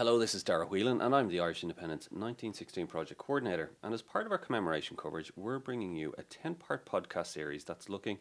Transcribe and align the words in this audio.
Hello, 0.00 0.18
this 0.18 0.34
is 0.34 0.42
Dara 0.42 0.64
Whelan, 0.64 1.02
and 1.02 1.14
I'm 1.14 1.28
the 1.28 1.40
Irish 1.40 1.62
Independent's 1.62 2.06
1916 2.06 2.86
Project 2.86 3.20
Coordinator. 3.20 3.72
And 3.82 3.92
as 3.92 4.00
part 4.00 4.24
of 4.24 4.32
our 4.32 4.38
commemoration 4.38 4.96
coverage, 4.96 5.30
we're 5.36 5.58
bringing 5.58 5.94
you 5.94 6.14
a 6.16 6.22
10 6.22 6.54
part 6.54 6.86
podcast 6.86 7.26
series 7.26 7.64
that's 7.64 7.90
looking 7.90 8.16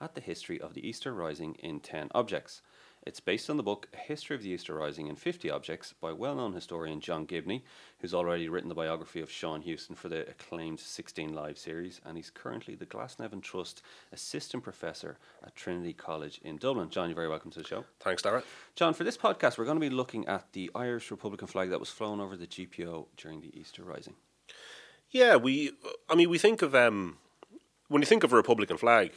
at 0.00 0.14
the 0.14 0.20
history 0.20 0.60
of 0.60 0.74
the 0.74 0.88
Easter 0.88 1.12
Rising 1.12 1.56
in 1.56 1.80
10 1.80 2.10
objects. 2.14 2.62
It's 3.06 3.20
based 3.20 3.50
on 3.50 3.58
the 3.58 3.62
book 3.62 3.86
A 3.92 3.98
History 3.98 4.34
of 4.34 4.42
the 4.42 4.48
Easter 4.48 4.74
Rising 4.74 5.08
in 5.08 5.16
50 5.16 5.50
Objects 5.50 5.92
by 6.00 6.10
well 6.12 6.36
known 6.36 6.54
historian 6.54 7.00
John 7.00 7.26
Gibney, 7.26 7.62
who's 7.98 8.14
already 8.14 8.48
written 8.48 8.70
the 8.70 8.74
biography 8.74 9.20
of 9.20 9.30
Sean 9.30 9.62
Heuston 9.62 9.94
for 9.94 10.08
the 10.08 10.26
acclaimed 10.26 10.80
16 10.80 11.34
Lives 11.34 11.60
series, 11.60 12.00
and 12.06 12.16
he's 12.16 12.30
currently 12.30 12.74
the 12.74 12.86
Glasnevin 12.86 13.42
Trust 13.42 13.82
Assistant 14.10 14.62
Professor 14.62 15.18
at 15.44 15.54
Trinity 15.54 15.92
College 15.92 16.40
in 16.42 16.56
Dublin. 16.56 16.88
John, 16.88 17.10
you're 17.10 17.14
very 17.14 17.28
welcome 17.28 17.50
to 17.50 17.58
the 17.58 17.68
show. 17.68 17.84
Thanks, 18.00 18.22
Dara. 18.22 18.42
John, 18.74 18.94
for 18.94 19.04
this 19.04 19.18
podcast, 19.18 19.58
we're 19.58 19.66
going 19.66 19.78
to 19.78 19.86
be 19.86 19.94
looking 19.94 20.26
at 20.26 20.50
the 20.54 20.70
Irish 20.74 21.10
Republican 21.10 21.46
flag 21.46 21.68
that 21.70 21.80
was 21.80 21.90
flown 21.90 22.20
over 22.20 22.38
the 22.38 22.46
GPO 22.46 23.08
during 23.18 23.42
the 23.42 23.50
Easter 23.58 23.82
Rising. 23.82 24.14
Yeah, 25.10 25.36
we. 25.36 25.72
I 26.08 26.14
mean, 26.14 26.30
we 26.30 26.38
think 26.38 26.62
of 26.62 26.74
um, 26.74 27.18
when 27.88 28.00
you 28.00 28.06
think 28.06 28.24
of 28.24 28.32
a 28.32 28.36
Republican 28.36 28.78
flag, 28.78 29.12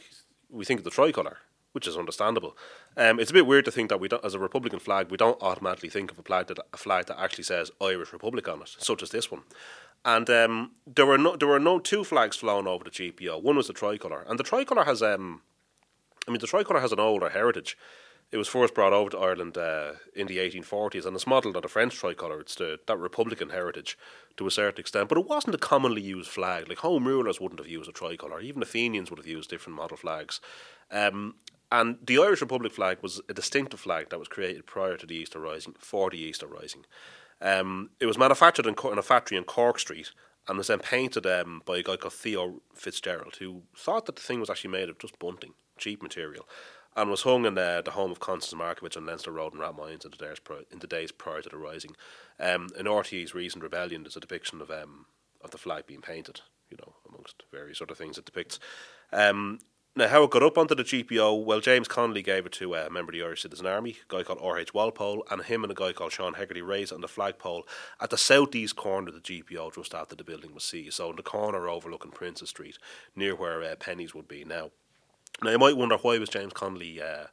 we 0.50 0.66
think 0.66 0.78
of 0.78 0.84
the 0.84 0.90
tricolour 0.90 1.38
which 1.72 1.86
is 1.86 1.96
understandable. 1.96 2.56
Um, 2.96 3.20
it's 3.20 3.30
a 3.30 3.34
bit 3.34 3.46
weird 3.46 3.64
to 3.66 3.70
think 3.70 3.88
that 3.90 4.00
we 4.00 4.08
don't, 4.08 4.24
as 4.24 4.34
a 4.34 4.38
Republican 4.38 4.78
flag, 4.78 5.10
we 5.10 5.16
don't 5.16 5.40
automatically 5.42 5.88
think 5.88 6.10
of 6.10 6.18
a 6.18 6.22
flag 6.22 6.46
that 6.48 6.58
a 6.72 6.76
flag 6.76 7.06
that 7.06 7.20
actually 7.20 7.44
says 7.44 7.70
Irish 7.80 8.12
Republic 8.12 8.48
on 8.48 8.62
it, 8.62 8.74
such 8.78 9.02
as 9.02 9.10
this 9.10 9.30
one. 9.30 9.42
And 10.04 10.28
um, 10.30 10.72
there 10.86 11.06
were 11.06 11.18
no 11.18 11.36
there 11.36 11.48
were 11.48 11.60
no 11.60 11.78
two 11.78 12.04
flags 12.04 12.36
flown 12.36 12.66
over 12.66 12.84
the 12.84 12.90
GPO. 12.90 13.42
One 13.42 13.56
was 13.56 13.66
the 13.66 13.72
tricolour, 13.72 14.24
and 14.28 14.38
the 14.38 14.44
tricolour 14.44 14.84
has 14.84 15.02
um, 15.02 15.42
I 16.26 16.30
mean 16.30 16.40
the 16.40 16.46
tricolour 16.46 16.80
has 16.80 16.92
an 16.92 17.00
older 17.00 17.28
heritage. 17.30 17.76
It 18.30 18.36
was 18.36 18.46
first 18.46 18.74
brought 18.74 18.92
over 18.92 19.08
to 19.10 19.18
Ireland 19.18 19.56
uh, 19.56 19.92
in 20.14 20.26
the 20.26 20.36
1840s, 20.36 21.06
and 21.06 21.16
it's 21.16 21.26
modelled 21.26 21.56
on 21.56 21.62
the 21.62 21.68
French 21.68 21.94
tricolour. 21.94 22.40
It's 22.40 22.56
the, 22.56 22.78
that 22.86 22.98
Republican 22.98 23.48
heritage 23.48 23.96
to 24.36 24.46
a 24.46 24.50
certain 24.50 24.80
extent, 24.80 25.08
but 25.08 25.16
it 25.16 25.26
wasn't 25.26 25.54
a 25.54 25.58
commonly 25.58 26.02
used 26.02 26.28
flag. 26.28 26.68
Like 26.68 26.78
home 26.78 27.08
rulers 27.08 27.40
wouldn't 27.40 27.58
have 27.58 27.68
used 27.68 27.88
a 27.88 27.92
tricolour. 27.92 28.40
Even 28.40 28.60
the 28.60 28.66
Fenians 28.66 29.10
would 29.10 29.18
have 29.18 29.26
used 29.26 29.48
different 29.48 29.76
model 29.76 29.96
flags. 29.96 30.42
Um, 30.90 31.36
and 31.70 31.98
the 32.04 32.18
Irish 32.18 32.40
Republic 32.40 32.72
flag 32.72 32.98
was 33.02 33.20
a 33.28 33.34
distinctive 33.34 33.80
flag 33.80 34.10
that 34.10 34.18
was 34.18 34.28
created 34.28 34.66
prior 34.66 34.96
to 34.96 35.06
the 35.06 35.14
Easter 35.14 35.38
Rising, 35.38 35.74
for 35.78 36.10
the 36.10 36.18
Easter 36.18 36.46
Rising. 36.46 36.86
Um, 37.40 37.90
it 38.00 38.06
was 38.06 38.18
manufactured 38.18 38.66
in, 38.66 38.74
in, 38.90 38.98
a 38.98 39.02
factory 39.02 39.36
in 39.36 39.44
Cork 39.44 39.78
Street 39.78 40.10
and 40.48 40.58
was 40.58 40.68
then 40.68 40.80
painted 40.80 41.26
um, 41.26 41.62
by 41.66 41.78
a 41.78 41.82
guy 41.82 41.96
called 41.96 42.14
Theo 42.14 42.62
Fitzgerald, 42.74 43.36
who 43.38 43.62
thought 43.76 44.06
that 44.06 44.16
the 44.16 44.22
thing 44.22 44.40
was 44.40 44.50
actually 44.50 44.70
made 44.70 44.88
of 44.88 44.98
just 44.98 45.18
bunting, 45.18 45.52
cheap 45.76 46.02
material, 46.02 46.48
and 46.96 47.10
was 47.10 47.22
hung 47.22 47.44
in 47.44 47.54
the, 47.54 47.82
the 47.84 47.92
home 47.92 48.10
of 48.10 48.18
Constance 48.18 48.60
Markievicz 48.60 48.96
on 48.96 49.06
Leinster 49.06 49.30
Road 49.30 49.52
in 49.52 49.60
Rathmines 49.60 50.04
in 50.04 50.10
the 50.10 50.16
days, 50.16 50.40
prior, 50.40 50.62
in 50.72 50.78
the 50.78 50.86
days 50.86 51.12
prior 51.12 51.42
to 51.42 51.48
the 51.50 51.58
Rising. 51.58 51.94
Um, 52.40 52.68
in 52.78 52.86
RTÉ's 52.86 53.34
Recent 53.34 53.62
Rebellion, 53.62 54.02
there's 54.02 54.16
a 54.16 54.20
depiction 54.20 54.60
of 54.60 54.70
um, 54.70 55.06
of 55.42 55.50
the 55.52 55.58
flag 55.58 55.86
being 55.86 56.00
painted, 56.00 56.40
you 56.70 56.76
know, 56.78 56.94
amongst 57.08 57.44
various 57.52 57.80
other 57.80 57.94
things 57.94 58.18
it 58.18 58.24
depicts. 58.24 58.58
Um, 59.12 59.60
now, 59.98 60.08
how 60.08 60.22
it 60.22 60.30
got 60.30 60.44
up 60.44 60.56
onto 60.56 60.76
the 60.76 60.84
GPO, 60.84 61.44
well, 61.44 61.60
James 61.60 61.88
Connolly 61.88 62.22
gave 62.22 62.46
it 62.46 62.52
to 62.52 62.74
a 62.74 62.88
member 62.88 63.10
of 63.10 63.18
the 63.18 63.24
Irish 63.24 63.42
Citizen 63.42 63.66
Army, 63.66 63.96
a 64.08 64.14
guy 64.14 64.22
called 64.22 64.38
R.H. 64.40 64.72
Walpole, 64.72 65.24
and 65.28 65.42
him 65.42 65.64
and 65.64 65.72
a 65.72 65.74
guy 65.74 65.92
called 65.92 66.12
Sean 66.12 66.34
Hegarty 66.34 66.62
raised 66.62 66.92
it 66.92 66.94
on 66.94 67.00
the 67.00 67.08
flagpole 67.08 67.66
at 68.00 68.10
the 68.10 68.16
southeast 68.16 68.76
corner 68.76 69.08
of 69.08 69.14
the 69.14 69.20
GPO 69.20 69.74
just 69.74 69.94
after 69.94 70.14
the 70.14 70.22
building 70.22 70.54
was 70.54 70.62
seized. 70.62 70.94
So, 70.94 71.10
in 71.10 71.16
the 71.16 71.22
corner 71.22 71.68
overlooking 71.68 72.12
Princes 72.12 72.50
Street, 72.50 72.78
near 73.16 73.34
where 73.34 73.62
uh, 73.62 73.74
Penneys 73.74 74.14
would 74.14 74.28
be 74.28 74.44
now. 74.44 74.70
Now, 75.42 75.50
you 75.50 75.58
might 75.58 75.76
wonder 75.76 75.96
why 75.96 76.18
was 76.18 76.28
James 76.28 76.52
Connolly 76.52 77.02
uh, 77.02 77.26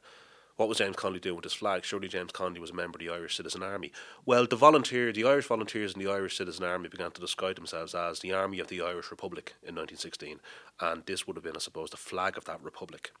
what 0.56 0.68
was 0.68 0.78
James 0.78 0.96
Connolly 0.96 1.20
doing 1.20 1.36
with 1.36 1.44
his 1.44 1.52
flag? 1.52 1.84
Surely 1.84 2.08
James 2.08 2.32
Connolly 2.32 2.60
was 2.60 2.70
a 2.70 2.74
member 2.74 2.96
of 2.96 3.06
the 3.06 3.12
Irish 3.12 3.36
Citizen 3.36 3.62
Army. 3.62 3.92
Well, 4.24 4.46
the 4.46 4.56
volunteer, 4.56 5.12
the 5.12 5.24
Irish 5.24 5.46
volunteers 5.46 5.92
in 5.92 6.00
the 6.00 6.10
Irish 6.10 6.38
Citizen 6.38 6.64
Army 6.64 6.88
began 6.88 7.10
to 7.10 7.20
describe 7.20 7.56
themselves 7.56 7.94
as 7.94 8.20
the 8.20 8.32
Army 8.32 8.58
of 8.58 8.68
the 8.68 8.80
Irish 8.80 9.10
Republic 9.10 9.54
in 9.62 9.74
1916, 9.74 10.40
and 10.80 11.04
this 11.04 11.26
would 11.26 11.36
have 11.36 11.44
been, 11.44 11.56
I 11.56 11.60
suppose, 11.60 11.90
the 11.90 11.98
flag 11.98 12.38
of 12.38 12.46
that 12.46 12.62
republic. 12.62 13.12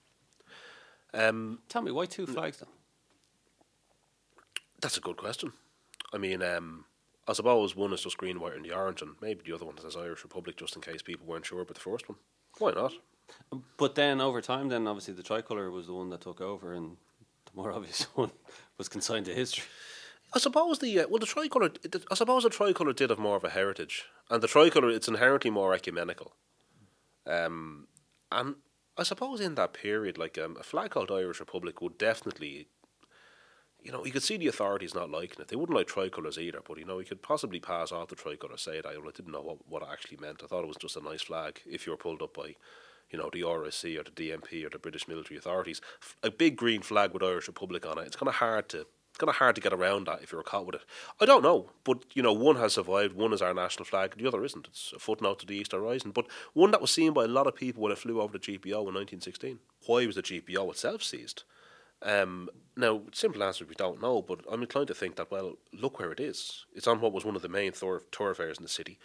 Um, 1.12 1.60
Tell 1.68 1.82
me, 1.82 1.92
why 1.92 2.06
two 2.06 2.26
flags 2.26 2.58
then? 2.58 2.68
That's 4.80 4.96
a 4.96 5.00
good 5.00 5.16
question. 5.16 5.52
I 6.12 6.18
mean, 6.18 6.42
um, 6.42 6.84
I 7.28 7.32
suppose 7.32 7.76
one 7.76 7.92
is 7.92 8.02
just 8.02 8.18
green, 8.18 8.40
white, 8.40 8.54
and 8.54 8.64
the 8.64 8.74
orange, 8.74 9.02
and 9.02 9.16
maybe 9.20 9.42
the 9.44 9.54
other 9.54 9.66
one 9.66 9.78
says 9.78 9.96
Irish 9.96 10.22
Republic, 10.22 10.56
just 10.56 10.76
in 10.76 10.82
case 10.82 11.02
people 11.02 11.26
weren't 11.26 11.46
sure 11.46 11.60
about 11.60 11.74
the 11.74 11.80
first 11.80 12.08
one. 12.08 12.18
Why 12.58 12.72
not? 12.72 12.92
But 13.76 13.94
then 13.94 14.20
over 14.20 14.40
time, 14.40 14.68
then 14.68 14.86
obviously 14.86 15.14
the 15.14 15.22
tricolour 15.22 15.70
was 15.70 15.86
the 15.86 15.94
one 15.94 16.10
that 16.10 16.20
took 16.20 16.40
over, 16.40 16.72
and 16.72 16.96
more 17.56 17.72
obvious 17.76 18.02
one 18.14 18.30
was 18.78 18.88
consigned 18.88 19.26
to 19.26 19.34
history. 19.34 19.64
I 20.34 20.38
suppose 20.38 20.78
the 20.78 21.00
uh, 21.00 21.06
well 21.08 21.20
the 21.20 21.26
tricolour. 21.26 21.70
I 22.10 22.14
suppose 22.14 22.42
the 22.42 22.50
tricolour 22.50 22.92
did 22.92 23.10
have 23.10 23.18
more 23.18 23.36
of 23.36 23.44
a 23.44 23.50
heritage, 23.50 24.04
and 24.30 24.42
the 24.42 24.48
tricolour 24.48 24.90
it's 24.90 25.08
inherently 25.08 25.50
more 25.50 25.74
ecumenical. 25.74 26.32
Um, 27.26 27.88
and 28.30 28.56
I 28.98 29.02
suppose 29.02 29.40
in 29.40 29.54
that 29.54 29.72
period, 29.72 30.18
like 30.18 30.38
um, 30.38 30.56
a 30.58 30.62
flag 30.62 30.90
called 30.90 31.10
Irish 31.10 31.40
Republic 31.40 31.80
would 31.80 31.98
definitely, 31.98 32.68
you 33.82 33.92
know, 33.92 34.04
you 34.04 34.12
could 34.12 34.22
see 34.22 34.36
the 34.36 34.46
authorities 34.48 34.94
not 34.94 35.10
liking 35.10 35.40
it. 35.40 35.48
They 35.48 35.56
wouldn't 35.56 35.76
like 35.76 35.86
tricolours 35.86 36.38
either, 36.38 36.60
but 36.66 36.78
you 36.78 36.84
know, 36.84 36.98
you 36.98 37.04
could 37.04 37.22
possibly 37.22 37.60
pass 37.60 37.92
off 37.92 38.08
the 38.08 38.16
tricolour, 38.16 38.56
say 38.56 38.80
that. 38.80 38.96
Well, 38.98 39.08
I 39.08 39.16
didn't 39.16 39.32
know 39.32 39.42
what 39.42 39.58
what 39.68 39.82
it 39.82 39.88
actually 39.90 40.18
meant. 40.18 40.42
I 40.42 40.48
thought 40.48 40.64
it 40.64 40.68
was 40.68 40.76
just 40.76 40.96
a 40.96 41.00
nice 41.00 41.22
flag 41.22 41.60
if 41.66 41.86
you 41.86 41.92
were 41.92 41.98
pulled 41.98 42.22
up 42.22 42.34
by 42.34 42.56
you 43.10 43.18
know, 43.18 43.30
the 43.32 43.42
RIC 43.42 43.98
or 43.98 44.04
the 44.04 44.10
DMP 44.10 44.64
or 44.64 44.70
the 44.70 44.78
British 44.78 45.08
military 45.08 45.38
authorities. 45.38 45.80
A 46.22 46.30
big 46.30 46.56
green 46.56 46.82
flag 46.82 47.12
with 47.12 47.22
Irish 47.22 47.46
Republic 47.46 47.86
on 47.86 47.98
it. 47.98 48.06
It's 48.06 48.16
kind 48.16 48.28
of 48.28 48.36
hard 48.36 48.68
to 48.70 48.86
it's 49.16 49.20
kind 49.22 49.30
of 49.30 49.36
hard 49.36 49.54
to 49.54 49.62
get 49.62 49.72
around 49.72 50.06
that 50.06 50.22
if 50.22 50.30
you're 50.30 50.42
caught 50.42 50.66
with 50.66 50.74
it. 50.74 50.82
I 51.18 51.24
don't 51.24 51.42
know, 51.42 51.70
but 51.84 52.04
you 52.12 52.22
know, 52.22 52.34
one 52.34 52.56
has 52.56 52.74
survived. 52.74 53.16
One 53.16 53.32
is 53.32 53.40
our 53.40 53.54
national 53.54 53.86
flag, 53.86 54.14
the 54.18 54.28
other 54.28 54.44
isn't. 54.44 54.66
It's 54.66 54.92
a 54.94 54.98
footnote 54.98 55.38
to 55.38 55.46
the 55.46 55.56
Easter 55.56 55.80
Rising, 55.80 56.10
but 56.10 56.26
one 56.52 56.70
that 56.72 56.82
was 56.82 56.90
seen 56.90 57.14
by 57.14 57.24
a 57.24 57.28
lot 57.28 57.46
of 57.46 57.56
people 57.56 57.82
when 57.82 57.92
it 57.92 57.96
flew 57.96 58.20
over 58.20 58.34
the 58.34 58.38
GPO 58.38 58.66
in 58.66 58.92
1916. 58.92 59.58
Why 59.86 60.04
was 60.04 60.16
the 60.16 60.22
GPO 60.22 60.70
itself 60.70 61.02
seized? 61.02 61.44
Um, 62.02 62.50
now, 62.76 63.04
simple 63.12 63.42
answer 63.42 63.64
we 63.64 63.74
don't 63.74 64.02
know, 64.02 64.20
but 64.20 64.40
I'm 64.50 64.60
inclined 64.60 64.88
to 64.88 64.94
think 64.94 65.16
that 65.16 65.30
well, 65.30 65.54
look 65.72 65.98
where 65.98 66.12
it 66.12 66.20
is. 66.20 66.66
It's 66.74 66.86
on 66.86 67.00
what 67.00 67.14
was 67.14 67.24
one 67.24 67.36
of 67.36 67.42
the 67.42 67.48
main 67.48 67.72
thoroughfares 67.72 68.58
in 68.58 68.64
the 68.64 68.68
city. 68.68 68.98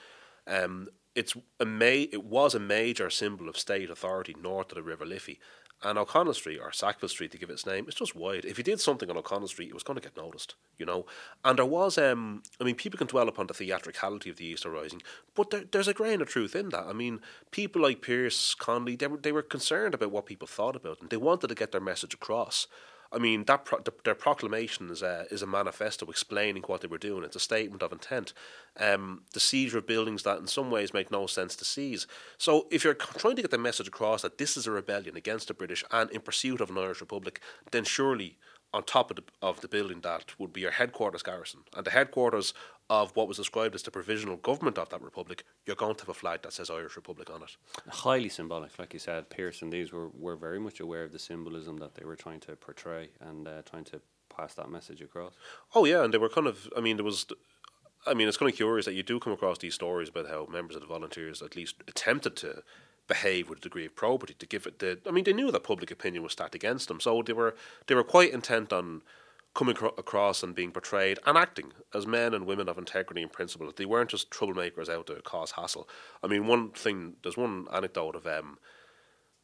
Um, 0.46 0.90
it's 1.16 1.36
a 1.60 1.66
ma- 1.66 1.86
it 2.12 2.24
was 2.24 2.56
a 2.56 2.60
major 2.60 3.10
symbol 3.10 3.50
of 3.50 3.58
state 3.58 3.90
authority 3.90 4.36
north 4.42 4.72
of 4.72 4.76
the 4.76 4.84
River 4.84 5.06
Liffey. 5.06 5.40
And 5.84 5.98
O'Connell 5.98 6.36
Street, 6.36 6.60
or 6.60 6.72
Sackville 6.72 7.10
Street 7.10 7.32
to 7.32 7.40
give 7.40 7.50
its 7.50 7.66
name, 7.66 7.86
it's 7.88 7.98
just 7.98 8.16
wide. 8.16 8.46
If 8.46 8.60
you 8.60 8.64
did 8.64 8.80
something 8.80 9.10
on 9.10 9.18
O'Connell 9.18 9.48
Street, 9.48 9.70
it 9.70 9.74
was 9.74 9.82
going 9.82 9.98
to 9.98 10.04
get 10.04 10.16
noticed, 10.16 10.54
you 10.78 10.86
know. 10.86 11.08
And 11.44 11.58
there 11.58 11.66
was, 11.66 11.98
um, 11.98 12.44
I 12.60 12.64
mean, 12.64 12.76
people 12.76 13.00
can 13.00 13.08
dwell 13.08 13.28
upon 13.28 13.48
the 13.48 13.56
theatricality 13.56 14.30
of 14.30 14.38
the 14.38 14.46
Easter 14.46 14.70
Rising, 14.70 15.02
but 15.34 15.50
there, 15.50 15.64
there's 15.72 15.88
a 15.88 15.96
grain 15.96 16.22
of 16.22 16.28
truth 16.28 16.56
in 16.56 16.70
that. 16.70 16.86
I 16.86 16.94
mean, 16.94 17.20
people 17.50 17.82
like 17.82 18.04
Pearse, 18.04 18.54
Connolly, 18.54 18.96
they 18.96 19.08
were, 19.08 19.18
they 19.18 19.32
were 19.32 19.42
concerned 19.42 19.96
about 19.96 20.12
what 20.12 20.28
people 20.28 20.48
thought 20.48 20.76
about 20.76 21.00
them. 21.00 21.08
They 21.10 21.18
wanted 21.18 21.48
to 21.48 21.56
get 21.56 21.72
their 21.72 21.82
message 21.82 22.14
across. 22.14 22.68
I 23.14 23.18
mean, 23.18 23.44
that 23.46 23.66
pro- 23.66 23.82
the, 23.82 23.94
their 24.06 24.16
proclamation 24.16 24.90
is 24.90 25.02
a, 25.02 25.26
is 25.30 25.42
a 25.42 25.48
manifesto 25.48 26.06
explaining 26.10 26.64
what 26.64 26.82
they 26.82 26.88
were 26.88 26.98
doing. 26.98 27.24
It's 27.24 27.36
a 27.36 27.42
statement 27.42 27.84
of 27.84 27.92
intent. 27.92 28.34
Um, 28.80 29.24
the 29.34 29.40
seizure 29.40 29.80
of 29.80 29.88
buildings 29.88 30.24
that 30.24 30.40
in 30.40 30.48
some 30.48 30.72
ways 30.72 30.94
make 30.94 31.12
no 31.12 31.28
sense 31.28 31.56
to 31.58 31.66
seize. 31.66 32.08
So 32.38 32.68
if 32.72 32.84
you're 32.84 32.94
trying 32.94 33.36
to 33.36 33.42
get 33.42 33.52
the 33.52 33.58
message 33.58 33.88
across 33.88 34.22
that 34.22 34.38
this 34.38 34.56
is 34.56 34.66
a 34.66 34.72
rebellion 34.72 35.18
against 35.18 35.50
the 35.50 35.54
British 35.54 35.84
and 35.92 36.10
in 36.12 36.22
pursuit 36.22 36.62
of 36.62 36.70
an 36.70 36.78
Irish 36.78 37.02
Republic, 37.02 37.42
then 37.72 37.84
surely 37.84 38.38
on 38.74 38.84
top 38.84 39.12
of 39.12 39.18
the, 39.18 39.24
of 39.42 39.62
the 39.62 39.68
building 39.68 40.02
that 40.02 40.40
would 40.40 40.54
be 40.54 40.62
your 40.62 40.72
headquarters 40.72 41.24
garrison. 41.24 41.62
And 41.76 41.86
the 41.86 41.92
headquarters 41.92 42.54
of 42.90 43.16
what 43.16 43.28
was 43.28 43.38
described 43.38 43.76
as 43.76 43.84
the 43.84 43.92
provisional 43.92 44.38
government 44.38 44.78
of 44.78 44.90
that 44.90 45.02
republic, 45.02 45.44
you're 45.66 45.76
going 45.76 45.96
to 45.96 46.02
have 46.02 46.10
a 46.10 46.14
flag 46.14 46.42
that 46.42 46.54
says 46.54 46.70
Irish 46.70 46.96
Republic 46.96 47.30
on 47.30 47.44
it. 47.44 47.56
Highly 47.90 48.30
symbolic, 48.30 48.78
like 48.80 48.94
you 48.94 49.00
said. 49.00 49.30
Pearse 49.30 49.62
and, 49.62 49.72
these 49.72 49.92
were, 49.92 50.10
were 50.10 50.36
very 50.36 50.60
much 50.60 50.80
aware 50.80 51.04
of 51.04 51.12
the 51.12 51.20
symbolism 51.20 51.78
that 51.78 51.96
they 51.96 52.06
were 52.06 52.16
trying 52.16 52.40
to 52.42 52.56
portray 52.56 53.10
and 53.20 53.48
uh, 53.48 53.62
trying 53.64 53.86
to 53.86 54.02
pass 54.36 54.54
that 54.56 54.70
message 54.70 55.02
across. 55.02 55.34
Oh, 55.76 55.86
yeah, 55.86 56.04
and 56.04 56.14
they 56.14 56.18
were 56.18 56.30
kind 56.30 56.48
of, 56.48 56.70
I 56.76 56.82
mean, 56.82 56.98
there 56.98 57.06
was. 57.06 57.26
I 58.04 58.16
mean, 58.16 58.28
it's 58.28 58.38
kind 58.38 58.50
of 58.50 58.58
curious 58.58 58.88
that 58.88 58.96
you 58.96 59.04
do 59.04 59.20
come 59.20 59.32
across 59.32 59.60
these 59.60 59.76
stories 59.76 60.10
about 60.10 60.28
how 60.28 60.48
members 60.52 60.76
of 60.76 60.82
the 60.82 60.88
volunteers 60.88 61.44
at 61.44 61.56
least 61.56 61.76
attempted 61.88 62.36
to 62.38 62.64
behave 63.08 63.50
with 63.50 63.60
a 63.60 63.62
degree 63.62 63.86
of 63.86 63.96
probity 63.96 64.34
to 64.36 64.46
give 64.46 64.66
it 64.66 64.80
the. 64.80 65.00
I 65.08 65.12
mean, 65.12 65.24
they 65.24 65.34
knew 65.34 65.52
that 65.52 65.64
public 65.64 65.92
opinion 65.92 66.24
was 66.24 66.34
stacked 66.34 66.56
against 66.56 66.88
them, 66.88 67.00
so 67.00 67.22
they 67.22 67.34
were 67.34 67.56
they 67.88 67.96
were 67.96 68.04
quite 68.04 68.34
intent 68.34 68.72
on 68.72 69.02
coming 69.54 69.76
across 69.98 70.44
and 70.44 70.56
being 70.56 70.72
portrayed 70.72 71.20
and 71.26 71.38
acting 71.38 71.74
as 71.94 72.08
men 72.08 72.34
and 72.34 72.46
women 72.46 72.70
of 72.70 72.78
integrity 72.78 73.22
and 73.22 73.34
principle. 73.34 73.70
They 73.76 73.86
weren't 73.86 74.10
just 74.10 74.30
troublemakers 74.30 74.88
out 74.88 75.08
to 75.08 75.16
cause 75.16 75.52
hassle. 75.52 75.90
I 76.24 76.28
mean, 76.28 76.48
one 76.48 76.70
thing, 76.70 77.16
there's 77.22 77.36
one 77.36 77.68
anecdote 77.74 78.16
of, 78.16 78.26
um, 78.26 78.60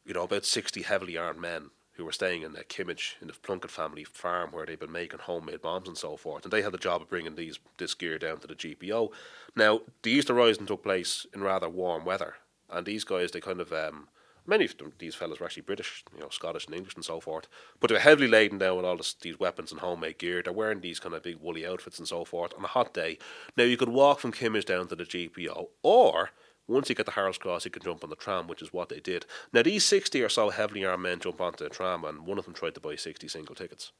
you 0.06 0.14
know, 0.14 0.22
about 0.22 0.46
60 0.46 0.82
heavily 0.82 1.18
armed 1.18 1.40
men 1.40 1.70
who 1.92 2.04
were 2.04 2.12
staying 2.12 2.42
in 2.42 2.56
a 2.56 2.62
Kimmage 2.62 3.16
in 3.20 3.26
the 3.26 3.34
Plunkett 3.34 3.72
family 3.72 4.04
farm 4.04 4.50
where 4.52 4.64
they'd 4.64 4.78
been 4.78 4.92
making 4.92 5.18
homemade 5.18 5.60
bombs 5.60 5.88
and 5.88 5.98
so 5.98 6.16
forth. 6.16 6.44
And 6.44 6.52
they 6.52 6.62
had 6.62 6.72
the 6.72 6.78
job 6.78 7.02
of 7.02 7.10
bringing 7.10 7.34
these 7.34 7.58
this 7.76 7.94
gear 7.94 8.18
down 8.18 8.38
to 8.38 8.46
the 8.46 8.54
GPO. 8.54 9.10
Now, 9.56 9.80
the 10.02 10.12
Easter 10.12 10.32
Rising 10.32 10.66
took 10.66 10.84
place 10.84 11.26
in 11.34 11.42
rather 11.42 11.68
warm 11.68 12.04
weather. 12.04 12.36
And 12.70 12.86
these 12.86 13.04
guys, 13.04 13.30
they 13.30 13.40
kind 13.40 13.60
of, 13.60 13.72
um, 13.72 14.08
Many 14.48 14.64
of 14.64 14.78
them, 14.78 14.94
these 14.98 15.14
fellas 15.14 15.40
were 15.40 15.44
actually 15.44 15.64
British, 15.64 16.02
you 16.14 16.20
know, 16.20 16.30
Scottish 16.30 16.64
and 16.64 16.74
English 16.74 16.94
and 16.94 17.04
so 17.04 17.20
forth. 17.20 17.48
But 17.80 17.90
they're 17.90 17.98
heavily 17.98 18.28
laden 18.28 18.56
down 18.56 18.78
with 18.78 18.86
all 18.86 18.96
this, 18.96 19.12
these 19.12 19.38
weapons 19.38 19.70
and 19.70 19.82
homemade 19.82 20.16
gear. 20.16 20.42
They're 20.42 20.54
wearing 20.54 20.80
these 20.80 20.98
kind 20.98 21.14
of 21.14 21.22
big 21.22 21.36
woolly 21.36 21.66
outfits 21.66 21.98
and 21.98 22.08
so 22.08 22.24
forth 22.24 22.54
on 22.56 22.64
a 22.64 22.68
hot 22.68 22.94
day. 22.94 23.18
Now 23.58 23.64
you 23.64 23.76
could 23.76 23.90
walk 23.90 24.20
from 24.20 24.32
Kimmage 24.32 24.64
down 24.64 24.88
to 24.88 24.96
the 24.96 25.04
GPO, 25.04 25.68
or 25.82 26.30
once 26.66 26.88
you 26.88 26.94
get 26.94 27.04
to 27.04 27.12
Harold's 27.12 27.36
Cross, 27.36 27.66
you 27.66 27.70
can 27.70 27.82
jump 27.82 28.02
on 28.02 28.08
the 28.08 28.16
tram, 28.16 28.46
which 28.46 28.62
is 28.62 28.72
what 28.72 28.88
they 28.88 29.00
did. 29.00 29.26
Now 29.52 29.62
these 29.62 29.84
sixty 29.84 30.22
or 30.22 30.30
so 30.30 30.48
heavily 30.48 30.82
armed 30.82 31.02
men 31.02 31.20
jump 31.20 31.42
onto 31.42 31.64
the 31.64 31.70
tram, 31.70 32.04
and 32.04 32.26
one 32.26 32.38
of 32.38 32.46
them 32.46 32.54
tried 32.54 32.74
to 32.76 32.80
buy 32.80 32.96
sixty 32.96 33.28
single 33.28 33.54
tickets. 33.54 33.92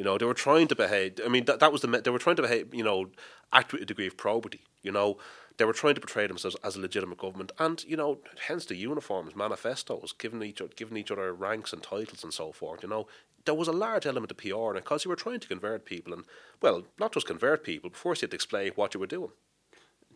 You 0.00 0.04
know, 0.04 0.16
they 0.16 0.24
were 0.24 0.32
trying 0.32 0.66
to 0.68 0.74
behave. 0.74 1.20
I 1.22 1.28
mean, 1.28 1.44
that, 1.44 1.60
that 1.60 1.72
was 1.72 1.82
the 1.82 1.88
they 1.88 2.08
were 2.08 2.18
trying 2.18 2.36
to 2.36 2.40
behave. 2.40 2.74
You 2.74 2.82
know, 2.82 3.10
act 3.52 3.70
with 3.70 3.82
a 3.82 3.84
degree 3.84 4.06
of 4.06 4.16
probity. 4.16 4.62
You 4.82 4.92
know, 4.92 5.18
they 5.58 5.66
were 5.66 5.74
trying 5.74 5.94
to 5.94 6.00
portray 6.00 6.26
themselves 6.26 6.56
as 6.64 6.74
a 6.74 6.80
legitimate 6.80 7.18
government, 7.18 7.52
and 7.58 7.84
you 7.84 7.98
know, 7.98 8.20
hence 8.46 8.64
the 8.64 8.76
uniforms, 8.76 9.36
manifestos, 9.36 10.12
giving 10.12 10.42
each 10.42 10.62
giving 10.74 10.96
each 10.96 11.10
other 11.10 11.34
ranks 11.34 11.74
and 11.74 11.82
titles 11.82 12.24
and 12.24 12.32
so 12.32 12.50
forth. 12.50 12.82
You 12.82 12.88
know, 12.88 13.08
there 13.44 13.54
was 13.54 13.68
a 13.68 13.72
large 13.72 14.06
element 14.06 14.30
of 14.30 14.38
PR 14.38 14.70
in 14.70 14.78
it 14.78 14.84
because 14.84 15.04
you 15.04 15.10
were 15.10 15.16
trying 15.16 15.40
to 15.40 15.48
convert 15.48 15.84
people, 15.84 16.14
and 16.14 16.24
well, 16.62 16.84
not 16.98 17.12
just 17.12 17.26
convert 17.26 17.62
people, 17.62 17.90
but 17.90 17.98
first 17.98 18.22
you 18.22 18.24
had 18.24 18.30
to 18.30 18.36
explain 18.36 18.72
what 18.76 18.94
you 18.94 19.00
were 19.00 19.06
doing. 19.06 19.32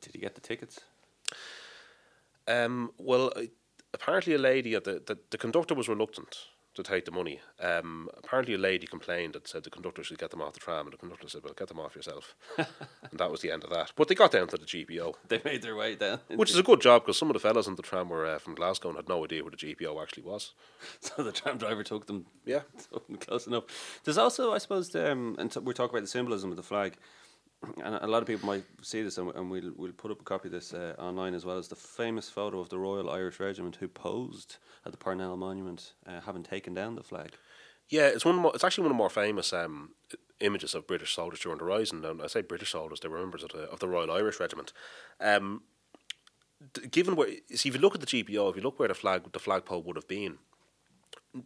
Did 0.01 0.15
you 0.15 0.21
get 0.23 0.35
the 0.35 0.41
tickets? 0.41 0.81
Um, 2.49 2.93
well, 2.97 3.31
apparently 3.93 4.33
a 4.33 4.39
lady 4.39 4.75
at 4.75 4.85
the, 4.85 5.03
the 5.05 5.19
the 5.29 5.37
conductor 5.37 5.75
was 5.75 5.91
reluctant 5.91 6.39
to 6.75 6.83
take 6.83 7.05
the 7.05 7.11
money. 7.11 7.41
Um, 7.61 8.09
apparently, 8.17 8.55
a 8.55 8.59
lady 8.59 8.87
complained 8.87 9.37
and 9.37 9.47
said 9.47 9.65
the 9.65 9.71
conductor 9.71 10.03
should 10.03 10.19
get 10.19 10.31
them 10.31 10.43
off 10.43 10.55
the 10.55 10.61
tram, 10.61 10.87
and 10.87 10.93
the 10.93 10.99
conductor 10.99 11.29
said, 11.29 11.43
"Well, 11.45 11.55
get 11.55 11.69
them 11.69 11.81
off 11.81 11.97
yourself." 11.97 12.35
and 12.59 12.67
that 13.19 13.31
was 13.31 13.41
the 13.41 13.51
end 13.51 13.65
of 13.65 13.71
that. 13.71 13.93
But 13.97 14.09
they 14.09 14.15
got 14.15 14.33
down 14.33 14.49
to 14.49 14.57
the 14.57 14.67
GPO. 14.67 15.15
They 15.29 15.41
made 15.45 15.63
their 15.63 15.77
way 15.77 15.95
down, 15.95 16.21
which 16.35 16.51
is 16.51 16.59
a 16.59 16.63
good 16.63 16.81
job 16.81 17.03
because 17.03 17.19
some 17.19 17.31
of 17.31 17.35
the 17.35 17.41
fellas 17.41 17.67
on 17.67 17.77
the 17.77 17.83
tram 17.83 18.09
were 18.09 18.27
uh, 18.27 18.39
from 18.39 18.55
Glasgow 18.55 18.89
and 18.89 18.97
had 18.99 19.09
no 19.09 19.25
idea 19.25 19.43
where 19.43 19.51
the 19.51 19.57
GPO 19.57 20.03
actually 20.03 20.25
was. 20.25 20.53
So 21.01 21.23
the 21.23 21.33
tram 21.33 21.59
driver 21.59 21.83
took 21.83 22.07
them, 22.07 22.27
yeah, 22.45 22.63
took 22.93 23.07
them 23.07 23.17
close 23.17 23.47
enough. 23.47 23.65
There's 24.05 24.19
also, 24.19 24.53
I 24.53 24.59
suppose, 24.59 24.95
um, 24.97 25.37
and 25.39 25.51
t- 25.51 25.61
we're 25.61 25.73
talking 25.73 25.95
about 25.95 26.03
the 26.03 26.09
symbolism 26.09 26.51
of 26.51 26.57
the 26.57 26.63
flag 26.63 26.97
and 27.83 27.95
a 27.97 28.07
lot 28.07 28.23
of 28.23 28.27
people 28.27 28.47
might 28.47 28.65
see 28.83 29.03
this, 29.03 29.19
and, 29.19 29.35
and 29.35 29.51
we'll 29.51 29.73
we'll 29.77 29.93
put 29.93 30.11
up 30.11 30.21
a 30.21 30.25
copy 30.25 30.49
of 30.49 30.53
this 30.53 30.73
uh, 30.73 30.95
online 30.99 31.35
as 31.35 31.45
well 31.45 31.59
as 31.59 31.69
the 31.69 31.77
famous 31.77 32.29
photo 32.29 32.61
of 32.61 32.69
the 32.69 32.79
Royal 32.79 33.11
Irish 33.11 33.41
Regiment 33.41 33.77
who 33.77 33.89
posed 33.89 34.57
at 34.85 34.93
the 34.93 34.99
Parnell 34.99 35.37
Monument, 35.37 35.95
uh, 36.07 36.21
having 36.21 36.43
taken 36.43 36.75
down 36.75 36.95
the 36.95 37.03
flag. 37.03 37.33
Yeah, 37.89 38.07
it's 38.07 38.25
one. 38.25 38.37
More, 38.37 38.53
it's 38.55 38.65
actually 38.65 38.83
one 38.83 38.93
of 38.93 38.97
the 38.97 38.99
more 38.99 39.11
famous 39.11 39.53
um, 39.53 39.91
images 40.41 40.75
of 40.75 40.87
British 40.87 41.15
soldiers 41.15 41.41
during 41.41 41.59
the 41.59 41.65
Rising. 41.65 42.05
And 42.05 42.23
I 42.23 42.27
say 42.27 42.43
British 42.43 42.73
soldiers; 42.73 43.01
they 43.01 43.09
were 43.09 43.19
members 43.19 43.43
of 43.43 43.51
the 43.51 43.65
of 43.71 43.81
the 43.81 43.89
Royal 43.89 44.11
Irish 44.11 44.41
Regiment. 44.41 44.73
Um, 45.21 45.63
given 46.91 47.17
where, 47.17 47.29
see, 47.55 47.69
if 47.69 47.75
you 47.75 47.81
look 47.81 47.95
at 47.95 48.01
the 48.01 48.07
GPO, 48.07 48.51
if 48.51 48.57
you 48.57 48.63
look 48.63 48.79
where 48.79 48.89
the 48.89 48.95
flag 48.95 49.33
the 49.33 49.39
flagpole 49.39 49.83
would 49.83 49.97
have 49.97 50.09
been, 50.09 50.39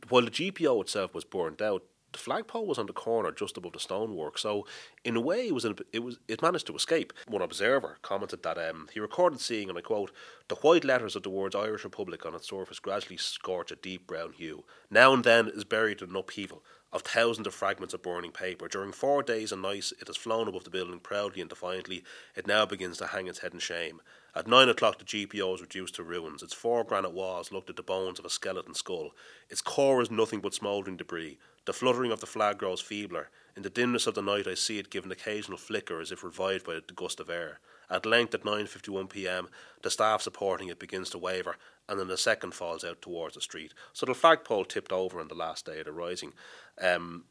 while 0.09 0.23
the 0.23 0.31
GPO 0.31 0.81
itself 0.83 1.15
was 1.15 1.25
burnt 1.25 1.61
out, 1.61 1.83
the 2.13 2.19
flagpole 2.19 2.67
was 2.67 2.79
on 2.79 2.87
the 2.87 2.93
corner 2.93 3.31
just 3.31 3.57
above 3.57 3.73
the 3.73 3.81
stonework. 3.81 4.39
So 4.39 4.67
in 5.05 5.17
a 5.17 5.21
way, 5.21 5.49
it 5.49 5.55
was 5.55 5.67
it 5.93 6.03
was 6.03 6.19
it 6.29 6.43
managed 6.43 6.67
to 6.69 6.77
escape. 6.77 7.13
One 7.27 7.43
observer 7.43 7.99
commented 8.03 8.43
that 8.43 8.59
um, 8.59 8.89
he 8.93 9.01
recorded 9.01 9.41
seeing, 9.41 9.69
and 9.69 9.79
I 9.79 9.83
quote, 9.83 10.13
"The 10.49 10.57
white 10.57 10.85
letters 10.85 11.17
of 11.17 11.23
the 11.23 11.31
words 11.31 11.55
Irish 11.55 11.85
Republic 11.85 12.25
on 12.25 12.35
its 12.35 12.49
surface 12.49 12.79
gradually 12.79 13.19
scorch 13.19 13.71
a 13.71 13.77
deep 13.77 14.07
brown 14.07 14.33
hue. 14.33 14.65
Now 14.91 15.13
and 15.13 15.25
then 15.25 15.49
is 15.49 15.65
buried 15.65 16.03
in 16.03 16.11
an 16.11 16.17
upheaval." 16.17 16.63
Of 16.91 17.03
thousands 17.03 17.47
of 17.47 17.55
fragments 17.55 17.93
of 17.93 18.03
burning 18.03 18.33
paper. 18.33 18.67
During 18.67 18.93
four 18.93 19.23
days 19.23 19.53
and 19.53 19.61
nights, 19.61 19.93
it 20.01 20.07
has 20.07 20.17
flown 20.17 20.49
above 20.49 20.65
the 20.65 20.71
building 20.71 21.01
proudly 21.01 21.43
and 21.43 21.51
defiantly. 21.51 22.03
It 22.35 22.47
now 22.47 22.65
begins 22.65 22.97
to 22.99 23.09
hang 23.09 23.27
its 23.27 23.41
head 23.41 23.53
in 23.53 23.59
shame. 23.59 24.01
At 24.35 24.47
nine 24.47 24.71
o'clock, 24.71 24.99
the 24.99 25.05
GPO 25.05 25.57
is 25.57 25.61
reduced 25.61 25.97
to 25.97 26.03
ruins. 26.03 26.43
Its 26.43 26.55
four 26.55 26.85
granite 26.85 27.13
walls 27.13 27.53
looked 27.53 27.69
at 27.69 27.77
the 27.77 27.83
bones 27.83 28.19
of 28.19 28.25
a 28.25 28.31
skeleton 28.31 28.73
skull. 28.73 29.11
Its 29.51 29.61
core 29.61 30.01
is 30.01 30.11
nothing 30.11 30.41
but 30.41 30.55
smouldering 30.55 30.97
debris. 30.97 31.39
The 31.67 31.75
fluttering 31.75 32.11
of 32.11 32.21
the 32.21 32.27
flag 32.27 32.57
grows 32.57 32.81
feebler. 32.81 33.29
In 33.55 33.63
the 33.63 33.71
dimness 33.71 34.07
of 34.07 34.15
the 34.15 34.23
night, 34.23 34.47
I 34.47 34.55
see 34.55 34.79
it 34.79 34.89
give 34.89 35.05
an 35.05 35.13
occasional 35.13 35.59
flicker 35.59 36.01
as 36.01 36.11
if 36.11 36.25
revived 36.25 36.65
by 36.65 36.77
a 36.77 36.81
gust 36.81 37.21
of 37.21 37.29
air. 37.29 37.61
At 37.91 38.07
length, 38.07 38.35
at 38.35 38.45
9.51 38.45 39.09
p.m., 39.09 39.49
the 39.83 39.91
staff 39.91 40.23
supporting 40.23 40.69
it 40.69 40.79
begins 40.79 41.11
to 41.11 41.19
waver, 41.19 41.57
and 41.89 41.99
then 41.99 42.09
the 42.09 42.19
second 42.19 42.53
falls 42.53 42.85
out 42.85 43.01
towards 43.01 43.35
the 43.35 43.41
street. 43.41 43.73
So 43.93 44.05
the 44.07 44.15
flagpole 44.15 44.65
tipped 44.65 44.93
over 44.93 45.21
on 45.21 45.29
the 45.29 45.35
last 45.35 45.67
day 45.67 45.79
of 45.79 45.87
the 45.87 45.93
rising. 45.93 46.35
Um, 46.81 47.25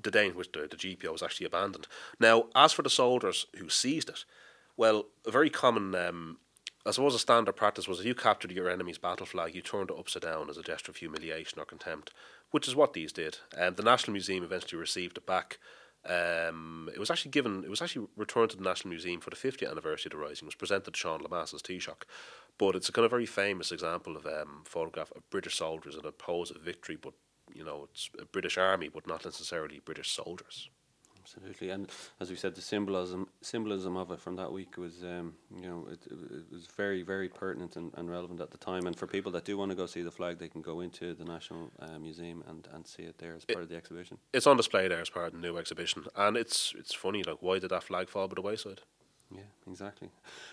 the 0.00 0.10
day 0.10 0.26
in 0.26 0.34
which 0.34 0.52
the, 0.52 0.60
the 0.60 0.76
GPO 0.76 1.12
was 1.12 1.22
actually 1.22 1.46
abandoned. 1.46 1.86
Now, 2.20 2.46
as 2.54 2.72
for 2.72 2.82
the 2.82 2.90
soldiers 2.90 3.46
who 3.56 3.68
seized 3.68 4.08
it, 4.08 4.24
well, 4.76 5.06
a 5.26 5.30
very 5.30 5.50
common 5.50 5.94
um, 5.94 6.38
I 6.86 6.90
suppose 6.90 7.14
a 7.14 7.18
standard 7.18 7.56
practice 7.56 7.88
was 7.88 8.00
if 8.00 8.06
you 8.06 8.14
captured 8.14 8.52
your 8.52 8.68
enemy's 8.68 8.98
battle 8.98 9.24
flag, 9.24 9.54
you 9.54 9.62
turned 9.62 9.90
it 9.90 9.96
upside 9.98 10.22
down 10.22 10.50
as 10.50 10.58
a 10.58 10.62
gesture 10.62 10.92
of 10.92 10.96
humiliation 10.96 11.58
or 11.58 11.64
contempt, 11.64 12.10
which 12.50 12.68
is 12.68 12.76
what 12.76 12.92
these 12.92 13.10
did. 13.10 13.38
And 13.56 13.68
um, 13.68 13.74
the 13.76 13.82
National 13.82 14.12
Museum 14.12 14.44
eventually 14.44 14.78
received 14.78 15.16
it 15.16 15.26
back. 15.26 15.58
Um, 16.06 16.90
it 16.92 16.98
was 16.98 17.10
actually 17.10 17.30
given. 17.30 17.64
It 17.64 17.70
was 17.70 17.80
actually 17.80 18.06
returned 18.16 18.50
to 18.50 18.56
the 18.56 18.62
National 18.62 18.90
Museum 18.90 19.20
for 19.20 19.30
the 19.30 19.36
50th 19.36 19.70
anniversary 19.70 20.10
of 20.10 20.18
the 20.18 20.24
Rising. 20.24 20.46
It 20.46 20.52
was 20.52 20.54
presented 20.54 20.92
to 20.92 20.98
Sean 20.98 21.20
Lemass 21.20 21.54
as 21.54 21.62
Taoiseach, 21.62 22.02
but 22.58 22.76
it's 22.76 22.88
a 22.88 22.92
kind 22.92 23.04
of 23.04 23.10
very 23.10 23.26
famous 23.26 23.72
example 23.72 24.16
of 24.16 24.26
um, 24.26 24.64
photograph 24.66 25.10
of 25.16 25.28
British 25.30 25.56
soldiers 25.56 25.94
in 25.94 26.04
a 26.04 26.12
pose 26.12 26.50
of 26.50 26.60
victory. 26.60 26.96
But 26.96 27.14
you 27.54 27.64
know, 27.64 27.88
it's 27.90 28.10
a 28.20 28.26
British 28.26 28.58
army, 28.58 28.88
but 28.88 29.06
not 29.06 29.24
necessarily 29.24 29.80
British 29.84 30.10
soldiers 30.10 30.68
absolutely. 31.24 31.70
And 31.70 31.90
as 32.20 32.30
we 32.30 32.36
said, 32.36 32.54
the 32.54 32.60
symbolism 32.60 33.28
symbolism 33.40 33.96
of 33.96 34.10
it 34.10 34.20
from 34.20 34.36
that 34.36 34.52
week 34.52 34.76
was, 34.76 35.02
um, 35.02 35.34
you 35.54 35.68
know, 35.68 35.86
it, 35.90 36.00
it, 36.10 36.52
was 36.52 36.66
very, 36.76 37.02
very 37.02 37.28
pertinent 37.28 37.76
and, 37.76 37.92
and 37.94 38.10
relevant 38.10 38.40
at 38.40 38.50
the 38.50 38.58
time. 38.58 38.86
And 38.86 38.94
for 38.96 39.06
people 39.06 39.32
that 39.32 39.44
do 39.44 39.56
want 39.56 39.70
to 39.70 39.76
go 39.76 39.86
see 39.86 40.02
the 40.02 40.10
flag, 40.10 40.38
they 40.38 40.48
can 40.48 40.62
go 40.62 40.80
into 40.80 41.14
the 41.14 41.24
National 41.24 41.70
uh, 41.80 41.98
Museum 41.98 42.44
and, 42.46 42.68
and 42.72 42.86
see 42.86 43.04
it 43.04 43.18
there 43.18 43.34
as 43.34 43.44
part 43.44 43.60
it, 43.60 43.62
of 43.62 43.68
the 43.70 43.76
exhibition. 43.76 44.18
It's 44.32 44.46
on 44.46 44.56
display 44.56 44.86
there 44.88 45.00
as 45.00 45.10
part 45.10 45.28
of 45.28 45.32
the 45.32 45.38
new 45.38 45.56
exhibition, 45.56 46.04
and 46.14 46.36
it's 46.36 46.74
it's 46.78 46.94
funny 46.94 47.22
like 47.22 47.38
why 47.40 47.58
did 47.58 47.70
that 47.70 47.84
flag 47.84 48.08
fall 48.08 48.28
by 48.28 48.34
the 48.34 48.42
wayside? 48.42 48.80
Yeah, 49.34 49.40
exactly. 49.66 50.10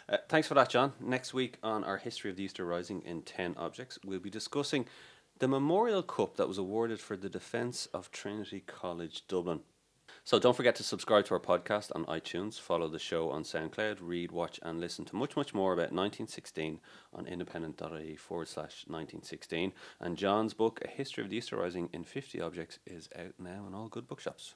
Uh, 0.09 0.17
thanks 0.29 0.47
for 0.47 0.53
that, 0.55 0.69
John. 0.69 0.93
Next 0.99 1.33
week 1.33 1.57
on 1.61 1.83
our 1.83 1.97
history 1.97 2.31
of 2.31 2.37
the 2.37 2.43
Easter 2.43 2.65
Rising 2.65 3.01
in 3.01 3.21
ten 3.23 3.55
objects, 3.57 3.99
we'll 4.05 4.19
be 4.19 4.29
discussing 4.29 4.85
the 5.39 5.47
Memorial 5.47 6.03
Cup 6.03 6.37
that 6.37 6.47
was 6.47 6.57
awarded 6.57 6.99
for 6.99 7.17
the 7.17 7.29
defence 7.29 7.87
of 7.93 8.11
Trinity 8.11 8.63
College 8.65 9.27
Dublin. 9.27 9.61
So 10.23 10.37
don't 10.37 10.55
forget 10.55 10.75
to 10.75 10.83
subscribe 10.83 11.25
to 11.25 11.33
our 11.33 11.39
podcast 11.39 11.91
on 11.95 12.05
iTunes, 12.05 12.59
follow 12.59 12.87
the 12.87 12.99
show 12.99 13.31
on 13.31 13.43
SoundCloud, 13.43 13.97
read, 14.01 14.31
watch, 14.31 14.59
and 14.61 14.79
listen 14.79 15.03
to 15.05 15.15
much, 15.15 15.35
much 15.35 15.55
more 15.55 15.73
about 15.73 15.91
1916 15.91 16.79
on 17.11 17.25
independent.ie 17.25 18.15
forward 18.17 18.47
slash 18.47 18.85
1916. 18.87 19.73
And 19.99 20.17
John's 20.17 20.53
book, 20.53 20.79
A 20.85 20.87
History 20.87 21.23
of 21.23 21.31
the 21.31 21.37
Easter 21.37 21.57
Rising 21.57 21.89
in 21.91 22.03
50 22.03 22.39
Objects, 22.39 22.77
is 22.85 23.09
out 23.17 23.33
now 23.39 23.65
in 23.67 23.73
all 23.73 23.87
good 23.87 24.07
bookshops. 24.07 24.53